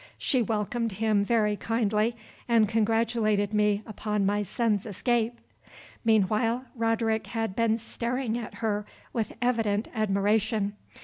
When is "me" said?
3.53-3.83